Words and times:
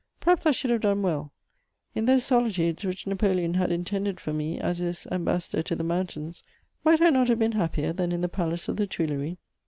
Perhaps 0.19 0.47
I 0.47 0.51
should 0.51 0.71
have 0.71 0.81
done 0.81 1.03
well: 1.03 1.31
in 1.93 2.05
those 2.05 2.25
solitudes 2.25 2.83
which 2.83 3.05
Napoleon 3.05 3.53
had 3.53 3.71
intended 3.71 4.19
for 4.19 4.33
me 4.33 4.59
as 4.59 4.79
his 4.79 5.05
ambassador 5.11 5.61
to 5.61 5.75
the 5.75 5.83
mountains, 5.83 6.43
might 6.83 7.01
I 7.01 7.11
not 7.11 7.27
have 7.27 7.37
been 7.37 7.51
happier 7.51 7.93
than 7.93 8.11
in 8.11 8.21
the 8.21 8.27
Palace 8.27 8.67
of 8.67 8.77
the 8.77 8.87
Tuileries? 8.87 9.37